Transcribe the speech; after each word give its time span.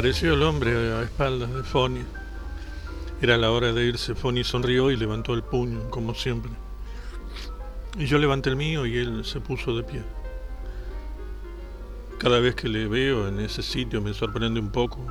Apareció 0.00 0.32
el 0.32 0.42
hombre 0.44 0.94
a 0.94 1.02
espaldas 1.02 1.52
de 1.52 1.62
Foni. 1.62 2.02
Era 3.20 3.36
la 3.36 3.50
hora 3.50 3.70
de 3.74 3.84
irse. 3.84 4.14
Foni 4.14 4.42
sonrió 4.44 4.90
y 4.90 4.96
levantó 4.96 5.34
el 5.34 5.42
puño, 5.42 5.90
como 5.90 6.14
siempre. 6.14 6.50
Y 7.98 8.06
yo 8.06 8.16
levanté 8.16 8.48
el 8.48 8.56
mío 8.56 8.86
y 8.86 8.96
él 8.96 9.26
se 9.26 9.40
puso 9.40 9.76
de 9.76 9.82
pie. 9.82 10.02
Cada 12.16 12.40
vez 12.40 12.54
que 12.54 12.70
le 12.70 12.88
veo 12.88 13.28
en 13.28 13.40
ese 13.40 13.62
sitio 13.62 14.00
me 14.00 14.14
sorprende 14.14 14.58
un 14.58 14.70
poco 14.70 15.04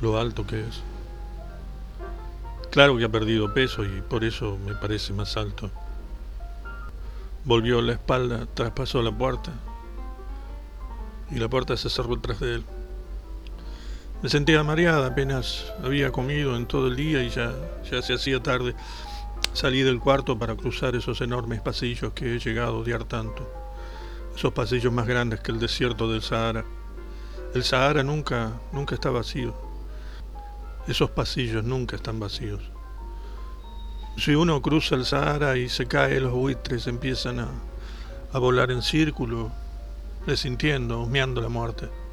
lo 0.00 0.16
alto 0.16 0.46
que 0.46 0.60
es. 0.60 0.84
Claro 2.70 2.96
que 2.96 3.06
ha 3.06 3.08
perdido 3.08 3.52
peso 3.52 3.84
y 3.84 4.00
por 4.00 4.22
eso 4.22 4.56
me 4.64 4.76
parece 4.76 5.12
más 5.12 5.36
alto. 5.36 5.72
Volvió 7.44 7.82
la 7.82 7.94
espalda, 7.94 8.46
traspasó 8.54 9.02
la 9.02 9.10
puerta 9.10 9.50
y 11.32 11.40
la 11.40 11.48
puerta 11.48 11.76
se 11.76 11.90
cerró 11.90 12.20
tras 12.20 12.38
de 12.38 12.54
él. 12.54 12.64
Me 14.24 14.30
sentía 14.30 14.62
mareada, 14.64 15.08
apenas 15.08 15.70
había 15.84 16.10
comido 16.10 16.56
en 16.56 16.64
todo 16.64 16.86
el 16.86 16.96
día 16.96 17.22
y 17.22 17.28
ya, 17.28 17.52
ya 17.90 18.00
se 18.00 18.14
hacía 18.14 18.42
tarde. 18.42 18.74
Salí 19.52 19.82
del 19.82 20.00
cuarto 20.00 20.38
para 20.38 20.56
cruzar 20.56 20.96
esos 20.96 21.20
enormes 21.20 21.60
pasillos 21.60 22.14
que 22.14 22.34
he 22.34 22.38
llegado 22.38 22.76
a 22.76 22.78
odiar 22.78 23.04
tanto. 23.04 23.46
Esos 24.34 24.54
pasillos 24.54 24.90
más 24.94 25.06
grandes 25.06 25.40
que 25.40 25.52
el 25.52 25.60
desierto 25.60 26.10
del 26.10 26.22
Sahara. 26.22 26.64
El 27.54 27.64
Sahara 27.64 28.02
nunca, 28.02 28.52
nunca 28.72 28.94
está 28.94 29.10
vacío. 29.10 29.54
Esos 30.88 31.10
pasillos 31.10 31.62
nunca 31.62 31.96
están 31.96 32.18
vacíos. 32.18 32.62
Si 34.16 34.34
uno 34.34 34.62
cruza 34.62 34.94
el 34.94 35.04
Sahara 35.04 35.58
y 35.58 35.68
se 35.68 35.84
cae, 35.84 36.18
los 36.18 36.32
buitres 36.32 36.86
empiezan 36.86 37.40
a, 37.40 37.48
a 38.32 38.38
volar 38.38 38.70
en 38.70 38.80
círculo, 38.80 39.52
desintiendo, 40.26 41.02
humeando 41.02 41.42
la 41.42 41.50
muerte. 41.50 42.03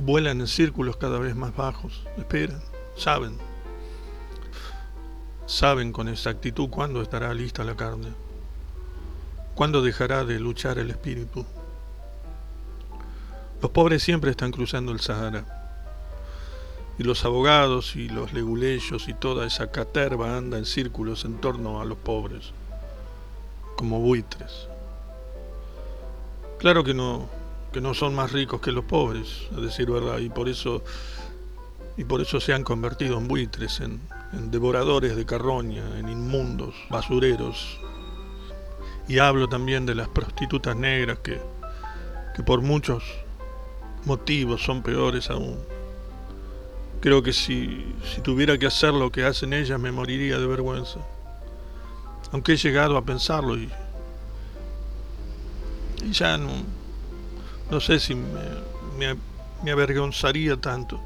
Vuelan 0.00 0.40
en 0.40 0.46
círculos 0.46 0.96
cada 0.96 1.18
vez 1.18 1.34
más 1.34 1.54
bajos, 1.56 2.04
esperan, 2.16 2.62
saben. 2.96 3.36
Saben 5.44 5.90
con 5.90 6.06
exactitud 6.08 6.70
cuándo 6.70 7.02
estará 7.02 7.34
lista 7.34 7.64
la 7.64 7.74
carne, 7.74 8.12
cuándo 9.56 9.82
dejará 9.82 10.24
de 10.24 10.38
luchar 10.38 10.78
el 10.78 10.90
espíritu. 10.90 11.44
Los 13.60 13.72
pobres 13.72 14.04
siempre 14.04 14.30
están 14.30 14.52
cruzando 14.52 14.92
el 14.92 15.00
Sahara 15.00 15.44
y 16.96 17.02
los 17.02 17.24
abogados 17.24 17.96
y 17.96 18.08
los 18.08 18.32
leguleyos 18.32 19.08
y 19.08 19.14
toda 19.14 19.46
esa 19.46 19.72
caterva 19.72 20.36
anda 20.36 20.58
en 20.58 20.64
círculos 20.64 21.24
en 21.24 21.40
torno 21.40 21.80
a 21.80 21.84
los 21.84 21.98
pobres, 21.98 22.52
como 23.74 23.98
buitres. 23.98 24.68
Claro 26.60 26.84
que 26.84 26.94
no, 26.94 27.28
que 27.72 27.80
no 27.80 27.94
son 27.94 28.14
más 28.14 28.32
ricos 28.32 28.60
que 28.60 28.72
los 28.72 28.84
pobres, 28.84 29.48
a 29.56 29.60
decir 29.60 29.90
verdad, 29.90 30.18
y 30.18 30.28
por 30.28 30.48
eso, 30.48 30.82
y 31.96 32.04
por 32.04 32.20
eso 32.20 32.40
se 32.40 32.54
han 32.54 32.64
convertido 32.64 33.18
en 33.18 33.28
buitres, 33.28 33.80
en, 33.80 34.00
devoradores 34.50 35.16
de 35.16 35.24
carroña, 35.24 35.98
en 35.98 36.08
inmundos, 36.08 36.74
basureros. 36.90 37.78
Y 39.06 39.18
hablo 39.18 39.48
también 39.48 39.86
de 39.86 39.94
las 39.94 40.08
prostitutas 40.08 40.76
negras 40.76 41.18
que, 41.20 41.40
que 42.36 42.42
por 42.42 42.60
muchos 42.60 43.02
motivos 44.04 44.62
son 44.62 44.82
peores 44.82 45.30
aún. 45.30 45.58
Creo 47.00 47.22
que 47.22 47.32
si, 47.32 47.94
si 48.04 48.20
tuviera 48.20 48.58
que 48.58 48.66
hacer 48.66 48.92
lo 48.92 49.10
que 49.10 49.24
hacen 49.24 49.52
ellas 49.52 49.80
me 49.80 49.92
moriría 49.92 50.38
de 50.38 50.46
vergüenza. 50.46 51.00
Aunque 52.32 52.52
he 52.52 52.56
llegado 52.56 52.96
a 52.98 53.04
pensarlo 53.04 53.56
y, 53.56 53.70
y 56.04 56.12
ya 56.12 56.36
no, 56.36 56.50
no 57.70 57.80
sé 57.80 58.00
si 58.00 58.14
me, 58.14 59.70
avergonzaría 59.70 60.56
tanto. 60.56 61.00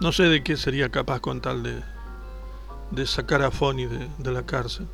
No 0.00 0.12
sé 0.12 0.24
de 0.24 0.42
qué 0.42 0.56
sería 0.56 0.88
capaz 0.88 1.20
con 1.20 1.40
tal 1.40 1.62
de, 1.62 3.06
sacar 3.06 3.42
a 3.42 3.50
Fonny 3.50 3.86
de, 3.86 4.32
la 4.32 4.44
cárcel. 4.44 4.88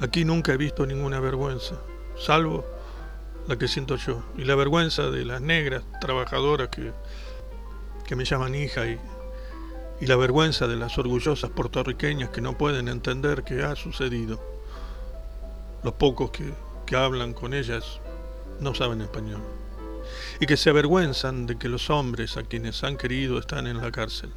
Aquí 0.00 0.24
nunca 0.24 0.52
he 0.52 0.56
visto 0.56 0.84
ninguna 0.84 1.20
vergüenza, 1.20 1.76
salvo 2.18 2.64
la 3.48 3.56
que 3.56 3.68
siento 3.68 3.96
yo, 3.96 4.22
y 4.36 4.44
la 4.44 4.54
vergüenza 4.54 5.10
de 5.10 5.24
las 5.24 5.40
negras 5.40 5.84
trabajadoras 6.00 6.68
que 6.68 8.16
me 8.16 8.24
llaman 8.24 8.54
hija 8.54 8.86
y, 8.86 8.98
la 10.00 10.16
vergüenza 10.16 10.66
de 10.66 10.74
las 10.74 10.98
orgullosas 10.98 11.50
puertorriqueñas 11.50 12.30
que 12.30 12.40
no 12.40 12.58
pueden 12.58 12.88
entender 12.88 13.44
qué 13.44 13.62
ha 13.62 13.76
sucedido. 13.76 14.42
Los 15.84 15.94
pocos 15.94 16.32
que 16.32 16.96
hablan 16.96 17.34
con 17.34 17.54
ellas 17.54 18.01
no 18.62 18.74
saben 18.74 19.02
español 19.02 19.42
y 20.40 20.46
que 20.46 20.56
se 20.56 20.70
avergüenzan 20.70 21.46
de 21.46 21.56
que 21.56 21.68
los 21.68 21.90
hombres 21.90 22.36
a 22.36 22.42
quienes 22.42 22.82
han 22.84 22.96
querido 22.96 23.38
están 23.38 23.66
en 23.66 23.80
la 23.80 23.92
cárcel. 23.92 24.30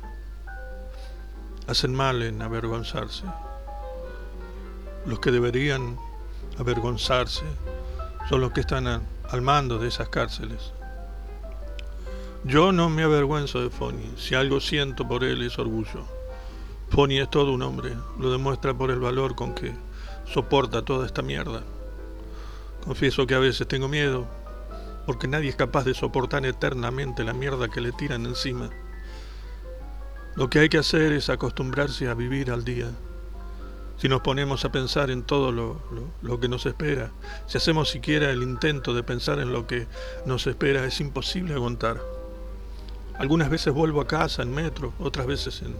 Hacen 1.68 1.96
mal 1.96 2.22
en 2.22 2.42
avergonzarse. 2.42 3.24
Los 5.06 5.20
que 5.20 5.32
deberían 5.32 5.98
avergonzarse 6.60 7.46
son 8.30 8.42
los 8.42 8.52
que 8.52 8.62
están 8.62 8.86
al 8.88 9.42
mando 9.42 9.80
de 9.80 9.88
esas 9.88 10.10
cárceles. 10.10 10.74
Yo 12.44 12.72
no 12.72 12.90
me 12.90 13.02
avergüenzo 13.02 13.62
de 13.62 13.72
Foni. 13.72 14.14
Si 14.18 14.36
algo 14.36 14.60
siento 14.60 15.08
por 15.08 15.24
él 15.24 15.42
es 15.42 15.58
orgullo. 15.58 16.06
Foni 16.90 17.20
es 17.20 17.30
todo 17.32 17.52
un 17.52 17.64
hombre. 17.64 17.96
Lo 18.20 18.32
demuestra 18.32 18.76
por 18.76 18.92
el 18.92 19.00
valor 19.00 19.36
con 19.36 19.56
que 19.56 19.74
soporta 20.32 20.84
toda 20.84 21.08
esta 21.08 21.24
mierda. 21.24 21.64
Confieso 22.86 23.26
que 23.26 23.34
a 23.34 23.40
veces 23.40 23.68
tengo 23.68 23.88
miedo, 23.88 24.28
porque 25.08 25.28
nadie 25.28 25.50
es 25.50 25.56
capaz 25.56 25.86
de 25.86 25.96
soportar 25.96 26.46
eternamente 26.46 27.24
la 27.24 27.34
mierda 27.34 27.68
que 27.68 27.82
le 27.82 27.92
tiran 27.92 28.26
encima. 28.26 28.70
Lo 30.36 30.50
que 30.50 30.60
hay 30.60 30.70
que 30.70 30.78
hacer 30.78 31.12
es 31.14 31.30
acostumbrarse 31.30 32.08
a 32.08 32.14
vivir 32.14 32.52
al 32.52 32.64
día. 32.64 32.92
Si 33.98 34.10
nos 34.10 34.22
ponemos 34.22 34.66
a 34.66 34.72
pensar 34.72 35.10
en 35.10 35.24
todo 35.24 35.52
lo, 35.52 36.40
que 36.40 36.48
nos 36.48 36.66
espera, 36.66 37.12
si 37.48 37.58
hacemos 37.58 37.90
siquiera 37.90 38.30
el 38.30 38.44
intento 38.44 38.94
de 38.94 39.02
pensar 39.02 39.40
en 39.40 39.54
lo 39.54 39.66
que 39.66 39.88
nos 40.26 40.46
espera, 40.46 40.86
es 40.86 41.00
imposible 41.00 41.54
aguantar. 41.54 42.02
Algunas 43.18 43.50
veces 43.50 43.74
vuelvo 43.74 44.02
a 44.02 44.08
casa 44.08 44.44
en 44.44 44.54
metro, 44.54 44.94
otras 45.00 45.26
veces 45.26 45.62
en... 45.62 45.76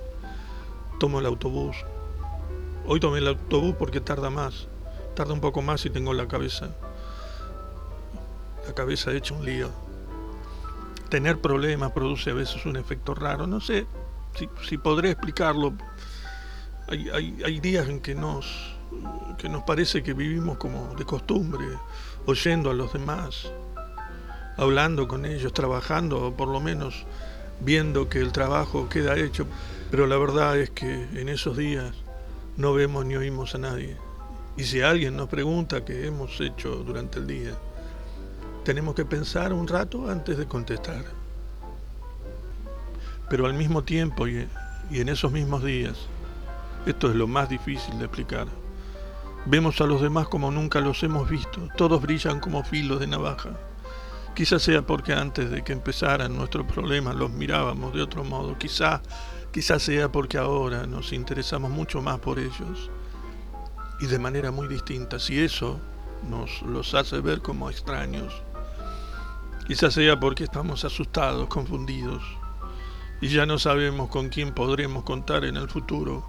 tomo 1.00 1.20
el 1.20 1.26
autobús. 1.26 1.76
Hoy 2.88 3.00
tomé 3.00 3.18
el 3.18 3.28
autobús 3.28 3.76
porque 3.78 4.00
tarda 4.00 4.30
más, 4.30 4.68
tarda 5.16 5.34
un 5.34 5.42
poco 5.42 5.62
más 5.62 5.86
y 5.86 5.90
tengo 5.90 6.14
la 6.14 6.30
cabeza, 6.30 6.70
la 8.68 8.74
cabeza 8.74 9.12
hecha 9.12 9.34
un 9.34 9.46
lío. 9.46 9.70
Tener 11.10 11.40
problemas 11.40 11.92
produce 11.92 12.32
a 12.32 12.34
veces 12.34 12.66
un 12.66 12.78
efecto 12.78 13.14
raro, 13.14 13.48
no 13.48 13.62
sé 13.62 13.86
si, 14.68 14.78
podré 14.78 15.12
explicarlo. 15.12 15.74
Hay, 16.88 17.10
hay, 17.10 17.38
hay 17.44 17.60
días 17.60 17.88
en 17.88 18.00
que 18.00 18.16
nos, 18.16 18.76
que 19.38 19.50
nos 19.50 19.64
parece 19.64 20.04
que 20.04 20.14
vivimos 20.14 20.58
como 20.58 20.94
de 20.96 21.06
costumbre, 21.06 21.66
oyendo 22.26 22.70
a 22.70 22.74
los 22.74 22.94
demás, 22.94 23.52
hablando 24.58 25.08
con 25.08 25.26
ellos, 25.26 25.54
trabajando, 25.54 26.28
o 26.28 26.36
por 26.36 26.48
lo 26.48 26.60
menos 26.60 27.06
viendo 27.60 28.10
que 28.10 28.20
el 28.20 28.32
trabajo 28.32 28.90
queda 28.90 29.18
hecho. 29.18 29.48
Pero 29.92 30.08
la 30.08 30.18
verdad 30.18 30.58
es 30.60 30.70
que 30.70 31.08
en 31.14 31.30
esos 31.30 31.58
días 31.58 31.94
no 32.58 32.74
vemos 32.74 33.06
ni 33.06 33.16
oímos 33.16 33.56
a 33.56 33.60
nadie. 33.60 33.98
Y 34.58 34.64
si 34.64 34.82
alguien 34.82 35.18
nos 35.18 35.30
pregunta 35.30 35.84
qué 35.84 36.08
hemos 36.08 36.40
hecho 36.40 36.78
durante 36.78 37.20
el 37.20 37.28
día, 37.28 37.52
tenemos 38.66 38.96
que 38.96 39.06
pensar 39.06 39.54
un 39.54 39.68
rato 39.68 40.10
antes 40.10 40.38
de 40.40 40.48
contestar. 40.48 41.06
Pero 43.30 43.46
al 43.46 43.54
mismo 43.54 43.84
tiempo 43.84 44.28
y, 44.28 44.48
en 44.90 45.10
esos 45.10 45.32
mismos 45.32 45.64
días, 45.64 45.96
esto 46.88 47.10
es 47.10 47.16
lo 47.16 47.28
más 47.28 47.48
difícil 47.48 47.98
de 48.00 48.06
explicar, 48.06 48.48
vemos 49.46 49.80
a 49.82 49.86
los 49.86 50.02
demás 50.02 50.28
como 50.28 50.50
nunca 50.50 50.82
los 50.82 51.04
hemos 51.04 51.30
visto, 51.30 51.70
todos 51.78 52.02
brillan 52.02 52.40
como 52.40 52.64
filos 52.64 53.00
de 53.00 53.08
navaja. 53.08 53.52
Quizás 54.34 54.64
sea 54.64 54.82
porque 54.82 55.14
antes 55.14 55.52
de 55.52 55.64
que 55.64 55.72
empezaran 55.72 56.36
nuestros 56.36 56.66
problemas 56.66 57.16
los 57.16 57.30
mirábamos 57.30 57.94
de 57.94 58.02
otro 58.02 58.24
modo. 58.24 58.58
Quizá, 58.58 59.02
quizás 59.52 59.84
sea 59.84 60.12
porque 60.12 60.40
ahora 60.40 60.88
nos 60.88 61.14
interesamos 61.14 61.70
mucho 61.70 62.02
más 62.02 62.20
por 62.20 62.40
ellos 62.40 62.90
y 64.02 64.08
de 64.08 64.20
manera 64.20 64.52
muy 64.52 64.68
distinta. 64.68 65.20
Si 65.20 65.40
eso 65.40 65.80
nos 66.30 66.62
los 66.64 66.94
hace 66.96 67.22
ver 67.22 67.42
como 67.42 67.70
extraños. 67.70 68.34
Quizás 69.68 69.96
sea 69.96 70.20
porque 70.20 70.44
estamos 70.44 70.86
asustados, 70.86 71.48
confundidos 71.48 72.24
y 73.20 73.30
ya 73.30 73.46
no 73.46 73.58
sabemos 73.58 74.10
con 74.10 74.30
quién 74.30 74.54
podremos 74.54 75.04
contar 75.04 75.44
en 75.44 75.58
el 75.58 75.68
futuro 75.68 76.24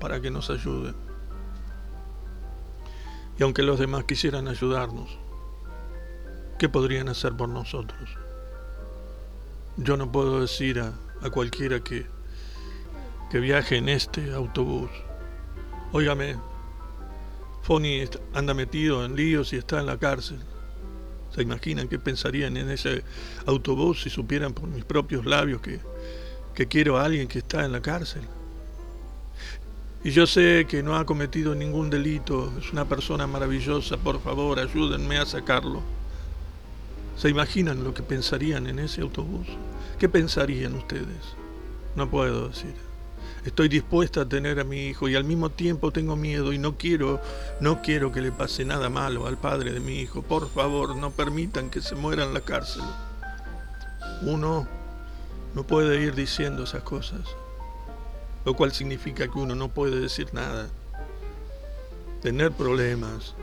para 0.00 0.20
que 0.20 0.30
nos 0.30 0.48
ayude. 0.48 0.94
Y 3.38 3.42
aunque 3.42 3.62
los 3.62 3.78
demás 3.78 4.04
quisieran 4.04 4.48
ayudarnos, 4.48 5.18
¿qué 6.58 6.68
podrían 6.68 7.08
hacer 7.08 7.36
por 7.36 7.50
nosotros? 7.50 8.08
Yo 9.76 9.96
no 9.96 10.10
puedo 10.10 10.40
decir 10.40 10.80
a, 10.80 10.94
a 11.20 11.30
cualquiera 11.30 11.80
que, 11.80 12.06
que 13.30 13.40
viaje 13.40 13.76
en 13.76 13.88
este 13.88 14.32
autobús, 14.32 14.88
óigame, 15.92 16.36
Foni 17.62 18.04
anda 18.34 18.54
metido 18.54 19.04
en 19.04 19.16
líos 19.16 19.52
y 19.52 19.56
está 19.56 19.80
en 19.80 19.86
la 19.86 19.98
cárcel. 19.98 20.38
¿Se 21.34 21.42
imaginan 21.42 21.88
qué 21.88 21.98
pensarían 21.98 22.56
en 22.56 22.70
ese 22.70 23.02
autobús 23.46 24.02
si 24.02 24.10
supieran 24.10 24.54
por 24.54 24.68
mis 24.68 24.84
propios 24.84 25.26
labios 25.26 25.60
que, 25.60 25.80
que 26.54 26.68
quiero 26.68 26.96
a 26.96 27.04
alguien 27.04 27.26
que 27.26 27.38
está 27.38 27.64
en 27.64 27.72
la 27.72 27.82
cárcel? 27.82 28.22
Y 30.04 30.10
yo 30.10 30.26
sé 30.26 30.66
que 30.68 30.82
no 30.82 30.96
ha 30.96 31.06
cometido 31.06 31.54
ningún 31.54 31.90
delito, 31.90 32.52
es 32.58 32.72
una 32.72 32.84
persona 32.84 33.26
maravillosa, 33.26 33.96
por 33.96 34.20
favor, 34.20 34.60
ayúdenme 34.60 35.18
a 35.18 35.26
sacarlo. 35.26 35.82
¿Se 37.16 37.30
imaginan 37.30 37.82
lo 37.82 37.94
que 37.94 38.02
pensarían 38.02 38.66
en 38.66 38.78
ese 38.78 39.00
autobús? 39.00 39.46
¿Qué 39.98 40.08
pensarían 40.08 40.74
ustedes? 40.74 41.34
No 41.96 42.10
puedo 42.10 42.48
decir. 42.48 42.74
Estoy 43.44 43.68
dispuesta 43.68 44.22
a 44.22 44.28
tener 44.28 44.58
a 44.58 44.64
mi 44.64 44.86
hijo 44.86 45.08
y 45.08 45.16
al 45.16 45.24
mismo 45.24 45.50
tiempo 45.50 45.90
tengo 45.90 46.16
miedo 46.16 46.52
y 46.52 46.58
no 46.58 46.76
quiero, 46.78 47.20
no 47.60 47.82
quiero 47.82 48.10
que 48.10 48.22
le 48.22 48.32
pase 48.32 48.64
nada 48.64 48.88
malo 48.88 49.26
al 49.26 49.36
padre 49.36 49.72
de 49.72 49.80
mi 49.80 50.00
hijo. 50.00 50.22
Por 50.22 50.48
favor, 50.48 50.96
no 50.96 51.10
permitan 51.10 51.70
que 51.70 51.82
se 51.82 51.94
muera 51.94 52.24
en 52.24 52.32
la 52.32 52.40
cárcel. 52.40 52.82
Uno 54.22 54.66
no 55.54 55.62
puede 55.64 56.00
ir 56.00 56.14
diciendo 56.14 56.64
esas 56.64 56.82
cosas 56.82 57.20
lo 58.44 58.54
cual 58.54 58.72
significa 58.72 59.26
que 59.26 59.38
uno 59.38 59.54
no 59.54 59.68
puede 59.68 60.00
decir 60.00 60.32
nada. 60.32 60.68
Tener 62.22 62.52
problemas 62.52 63.34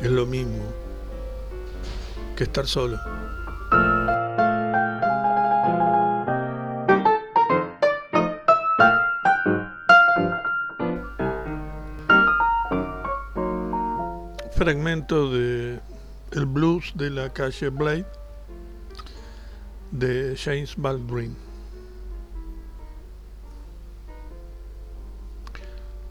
es 0.00 0.10
lo 0.10 0.26
mismo 0.26 0.64
que 2.36 2.44
estar 2.44 2.66
solo. 2.66 2.98
Fragmento 14.58 15.30
de 15.30 15.78
El 16.32 16.44
blues 16.44 16.92
de 16.96 17.10
la 17.10 17.32
calle 17.32 17.68
Blade 17.68 18.06
de 19.92 20.34
James 20.36 20.74
Baldwin. 20.76 21.36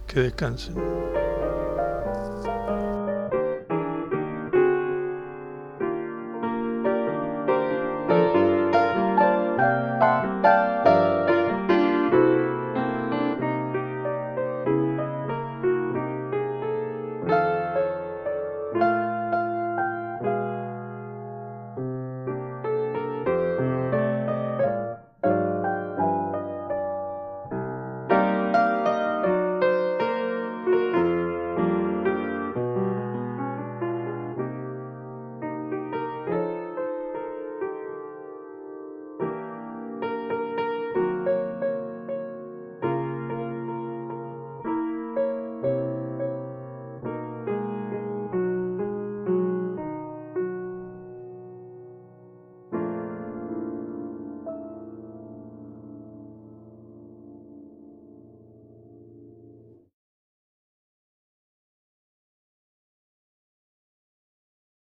que 0.07 0.21
descansen. 0.21 1.16